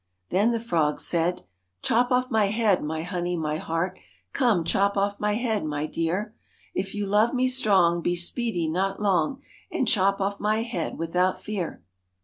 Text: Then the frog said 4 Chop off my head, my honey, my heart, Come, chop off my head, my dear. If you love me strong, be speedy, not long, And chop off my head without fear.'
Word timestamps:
Then 0.29 0.49
the 0.51 0.59
frog 0.59 0.99
said 0.99 1.35
4 1.41 1.45
Chop 1.83 2.11
off 2.11 2.31
my 2.31 2.45
head, 2.45 2.81
my 2.83 3.03
honey, 3.03 3.37
my 3.37 3.57
heart, 3.57 3.99
Come, 4.33 4.63
chop 4.63 4.97
off 4.97 5.19
my 5.19 5.33
head, 5.35 5.63
my 5.63 5.85
dear. 5.85 6.33
If 6.73 6.95
you 6.95 7.05
love 7.05 7.35
me 7.35 7.47
strong, 7.47 8.01
be 8.01 8.15
speedy, 8.15 8.67
not 8.67 8.99
long, 8.99 9.43
And 9.71 9.87
chop 9.87 10.19
off 10.19 10.39
my 10.39 10.63
head 10.63 10.97
without 10.97 11.39
fear.' 11.39 11.83